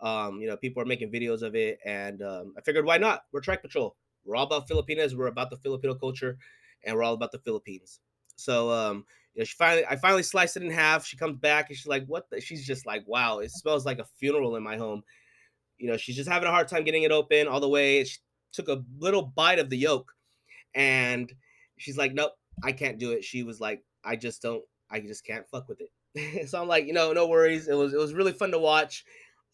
Um, 0.00 0.40
you 0.40 0.46
know, 0.46 0.56
people 0.56 0.82
are 0.82 0.86
making 0.86 1.12
videos 1.12 1.42
of 1.42 1.54
it, 1.54 1.78
and 1.84 2.22
um, 2.22 2.54
I 2.56 2.60
figured 2.60 2.84
why 2.84 2.98
not? 2.98 3.22
We're 3.32 3.40
Trike 3.40 3.62
Patrol. 3.62 3.96
We're 4.24 4.36
all 4.36 4.46
about 4.46 4.68
Filipinas. 4.68 5.16
We're 5.16 5.26
about 5.26 5.50
the 5.50 5.56
Filipino 5.56 5.94
culture, 5.94 6.38
and 6.84 6.94
we're 6.94 7.02
all 7.02 7.14
about 7.14 7.32
the 7.32 7.40
Philippines. 7.40 8.00
So, 8.36 8.70
um, 8.70 9.04
you 9.34 9.40
know, 9.40 9.44
she 9.44 9.56
finally, 9.56 9.84
I 9.88 9.96
finally 9.96 10.22
sliced 10.22 10.56
it 10.56 10.62
in 10.62 10.70
half. 10.70 11.04
She 11.04 11.16
comes 11.16 11.38
back 11.38 11.68
and 11.68 11.76
she's 11.76 11.86
like, 11.86 12.06
"What?" 12.06 12.30
The? 12.30 12.40
She's 12.40 12.66
just 12.66 12.86
like, 12.86 13.02
"Wow, 13.06 13.38
it 13.40 13.50
smells 13.50 13.84
like 13.84 13.98
a 13.98 14.04
funeral 14.04 14.56
in 14.56 14.62
my 14.62 14.76
home." 14.76 15.02
You 15.78 15.88
know, 15.88 15.96
she's 15.96 16.16
just 16.16 16.28
having 16.28 16.48
a 16.48 16.52
hard 16.52 16.68
time 16.68 16.84
getting 16.84 17.02
it 17.02 17.12
open 17.12 17.48
all 17.48 17.60
the 17.60 17.68
way. 17.68 18.04
She 18.04 18.18
took 18.52 18.68
a 18.68 18.82
little 18.98 19.22
bite 19.22 19.58
of 19.58 19.70
the 19.70 19.78
yolk, 19.78 20.12
and 20.74 21.32
she's 21.76 21.96
like, 21.98 22.14
"Nope, 22.14 22.32
I 22.62 22.72
can't 22.72 22.98
do 22.98 23.12
it." 23.12 23.24
She 23.24 23.42
was 23.42 23.60
like, 23.60 23.82
"I 24.04 24.16
just 24.16 24.42
don't. 24.42 24.64
I 24.90 25.00
just 25.00 25.24
can't 25.24 25.48
fuck 25.48 25.68
with 25.68 25.80
it." 25.80 26.48
so 26.48 26.60
I'm 26.60 26.68
like, 26.68 26.86
you 26.86 26.92
know, 26.92 27.12
no 27.12 27.26
worries. 27.26 27.68
It 27.68 27.74
was 27.74 27.92
it 27.92 27.98
was 27.98 28.14
really 28.14 28.32
fun 28.32 28.50
to 28.52 28.58
watch. 28.58 29.04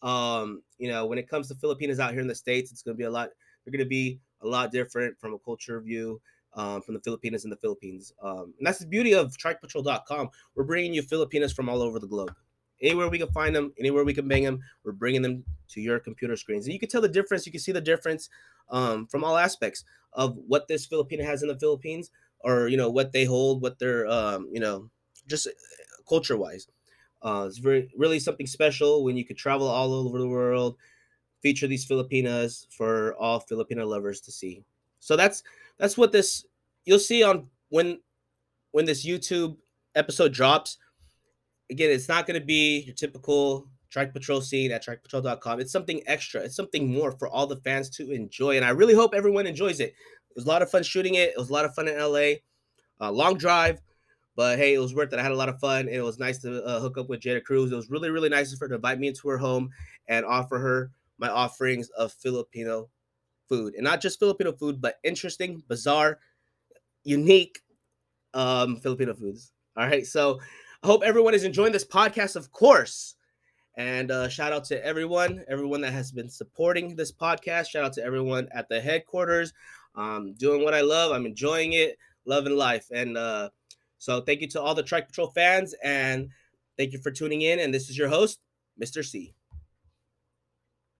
Um, 0.01 0.61
you 0.77 0.89
know, 0.89 1.05
when 1.05 1.17
it 1.17 1.29
comes 1.29 1.47
to 1.47 1.55
Filipinos 1.55 1.99
out 1.99 2.11
here 2.11 2.21
in 2.21 2.27
the 2.27 2.35
States, 2.35 2.71
it's 2.71 2.83
going 2.83 2.95
to 2.95 2.97
be 2.97 3.05
a 3.05 3.09
lot, 3.09 3.29
they're 3.63 3.71
going 3.71 3.83
to 3.83 3.89
be 3.89 4.19
a 4.41 4.47
lot 4.47 4.71
different 4.71 5.19
from 5.19 5.33
a 5.33 5.39
culture 5.39 5.79
view 5.81 6.21
um, 6.53 6.81
from 6.81 6.93
the 6.93 7.01
Filipinos 7.01 7.43
in 7.43 7.49
the 7.49 7.55
Philippines. 7.57 8.13
Um, 8.21 8.53
and 8.57 8.67
that's 8.67 8.79
the 8.79 8.87
beauty 8.87 9.13
of 9.13 9.35
trikepatrol.com. 9.37 10.29
We're 10.55 10.63
bringing 10.63 10.93
you 10.93 11.01
Filipinos 11.01 11.53
from 11.53 11.69
all 11.69 11.81
over 11.81 11.99
the 11.99 12.07
globe. 12.07 12.35
Anywhere 12.81 13.09
we 13.09 13.17
can 13.17 13.31
find 13.31 13.55
them, 13.55 13.73
anywhere 13.79 14.03
we 14.03 14.13
can 14.13 14.27
bang 14.27 14.43
them, 14.43 14.59
we're 14.83 14.91
bringing 14.91 15.21
them 15.21 15.43
to 15.69 15.81
your 15.81 15.99
computer 15.99 16.35
screens. 16.35 16.65
And 16.65 16.73
you 16.73 16.79
can 16.79 16.89
tell 16.89 17.01
the 17.01 17.07
difference. 17.07 17.45
You 17.45 17.51
can 17.51 17.61
see 17.61 17.71
the 17.71 17.81
difference 17.81 18.29
um, 18.69 19.07
from 19.07 19.23
all 19.23 19.37
aspects 19.37 19.85
of 20.13 20.37
what 20.47 20.67
this 20.67 20.85
Filipino 20.85 21.23
has 21.23 21.41
in 21.41 21.47
the 21.47 21.57
Philippines 21.57 22.11
or, 22.41 22.67
you 22.67 22.77
know, 22.77 22.89
what 22.89 23.11
they 23.11 23.23
hold, 23.25 23.61
what 23.61 23.79
they're, 23.79 24.05
um, 24.07 24.49
you 24.51 24.59
know, 24.59 24.89
just 25.27 25.47
culture 26.07 26.37
wise. 26.37 26.67
Uh, 27.21 27.45
it's 27.47 27.57
very 27.57 27.89
really 27.97 28.19
something 28.19 28.45
special 28.45 29.03
when 29.03 29.17
you 29.17 29.25
could 29.25 29.37
travel 29.37 29.67
all 29.67 29.93
over 29.93 30.19
the 30.19 30.27
world, 30.27 30.77
feature 31.41 31.67
these 31.67 31.85
Filipinas 31.85 32.67
for 32.69 33.15
all 33.15 33.39
Filipino 33.39 33.85
lovers 33.87 34.21
to 34.21 34.31
see. 34.31 34.63
So 34.99 35.15
that's 35.15 35.43
that's 35.77 35.97
what 35.97 36.11
this 36.11 36.45
you'll 36.85 36.99
see 36.99 37.23
on 37.23 37.47
when 37.69 37.99
when 38.71 38.85
this 38.85 39.05
YouTube 39.05 39.57
episode 39.95 40.33
drops. 40.33 40.77
Again, 41.71 41.89
it's 41.89 42.07
not 42.07 42.27
going 42.27 42.39
to 42.39 42.45
be 42.45 42.81
your 42.81 42.93
typical 42.93 43.67
Trike 43.89 44.13
Patrol 44.13 44.41
scene 44.41 44.71
at 44.71 44.85
trikepatrol.com. 44.85 45.59
It's 45.59 45.71
something 45.71 46.03
extra. 46.05 46.41
It's 46.41 46.55
something 46.55 46.93
more 46.93 47.11
for 47.13 47.27
all 47.27 47.47
the 47.47 47.55
fans 47.57 47.89
to 47.91 48.11
enjoy, 48.11 48.57
and 48.57 48.65
I 48.65 48.69
really 48.69 48.93
hope 48.93 49.15
everyone 49.15 49.47
enjoys 49.47 49.79
it. 49.79 49.95
It 50.29 50.35
was 50.35 50.45
a 50.45 50.49
lot 50.49 50.61
of 50.61 50.69
fun 50.69 50.83
shooting 50.83 51.15
it. 51.15 51.29
It 51.29 51.37
was 51.37 51.49
a 51.49 51.53
lot 51.53 51.65
of 51.65 51.73
fun 51.73 51.87
in 51.87 51.97
LA. 51.97 52.41
Uh, 52.99 53.11
long 53.11 53.37
drive. 53.37 53.81
But 54.35 54.57
hey, 54.57 54.73
it 54.73 54.79
was 54.79 54.93
worth 54.93 55.13
it. 55.13 55.19
I 55.19 55.23
had 55.23 55.31
a 55.31 55.35
lot 55.35 55.49
of 55.49 55.59
fun. 55.59 55.87
It 55.87 56.03
was 56.03 56.19
nice 56.19 56.39
to 56.39 56.63
uh, 56.63 56.79
hook 56.79 56.97
up 56.97 57.07
with 57.07 57.21
Jada 57.21 57.43
Cruz. 57.43 57.71
It 57.71 57.75
was 57.75 57.89
really, 57.89 58.09
really 58.09 58.29
nice 58.29 58.51
of 58.51 58.59
her 58.59 58.67
to 58.67 58.75
invite 58.75 58.99
me 58.99 59.07
into 59.07 59.29
her 59.29 59.37
home 59.37 59.69
and 60.07 60.25
offer 60.25 60.59
her 60.59 60.91
my 61.17 61.29
offerings 61.29 61.89
of 61.89 62.11
Filipino 62.11 62.89
food. 63.47 63.75
And 63.75 63.83
not 63.83 64.01
just 64.01 64.19
Filipino 64.19 64.51
food, 64.51 64.81
but 64.81 64.99
interesting, 65.03 65.63
bizarre, 65.67 66.19
unique 67.03 67.61
um, 68.33 68.77
Filipino 68.77 69.13
foods. 69.13 69.51
All 69.77 69.87
right. 69.87 70.05
So 70.05 70.39
I 70.83 70.87
hope 70.87 71.03
everyone 71.03 71.33
is 71.33 71.43
enjoying 71.43 71.71
this 71.71 71.85
podcast, 71.85 72.35
of 72.35 72.51
course. 72.51 73.15
And 73.77 74.11
uh, 74.11 74.29
shout 74.29 74.53
out 74.53 74.63
to 74.65 74.85
everyone, 74.85 75.43
everyone 75.49 75.81
that 75.81 75.93
has 75.93 76.11
been 76.11 76.29
supporting 76.29 76.95
this 76.95 77.11
podcast. 77.11 77.69
Shout 77.69 77.83
out 77.83 77.93
to 77.93 78.03
everyone 78.03 78.47
at 78.51 78.69
the 78.69 78.79
headquarters. 78.79 79.53
Um, 79.95 80.33
doing 80.33 80.63
what 80.63 80.73
I 80.73 80.81
love. 80.81 81.11
I'm 81.11 81.25
enjoying 81.25 81.73
it, 81.73 81.97
loving 82.25 82.55
life. 82.55 82.87
And 82.93 83.17
uh, 83.17 83.49
so 84.05 84.21
thank 84.21 84.39
you 84.41 84.47
to 84.49 84.61
all 84.61 84.75
the 84.75 84.83
Trike 84.83 85.07
Patrol 85.07 85.31
fans, 85.31 85.73
and 85.83 86.29
thank 86.77 86.93
you 86.93 86.99
for 86.99 87.09
tuning 87.09 87.41
in. 87.41 87.57
And 87.57 87.73
this 87.73 87.89
is 87.89 87.97
your 87.97 88.07
host, 88.07 88.39
Mr. 88.79 89.03
C. 89.03 89.33